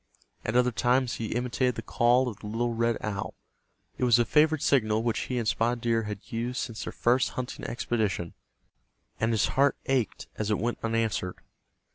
At 0.43 0.55
other 0.55 0.71
times 0.71 1.17
he 1.17 1.35
imitated 1.35 1.75
the 1.75 1.83
call 1.83 2.27
of 2.27 2.39
the 2.39 2.47
little 2.47 2.73
red 2.73 2.97
owl. 3.01 3.35
It 3.99 4.03
was 4.03 4.17
a 4.17 4.25
favorite 4.25 4.63
signal 4.63 5.03
which 5.03 5.27
he 5.29 5.37
and 5.37 5.47
Spotted 5.47 5.81
Deer 5.81 6.03
had 6.05 6.31
used 6.31 6.57
since 6.57 6.83
their 6.85 6.91
first 6.91 7.29
hunting 7.37 7.65
expedition, 7.67 8.33
and 9.19 9.31
his 9.31 9.49
heart 9.49 9.77
ached 9.85 10.27
as 10.37 10.49
it 10.49 10.57
went 10.57 10.79
unanswered. 10.81 11.35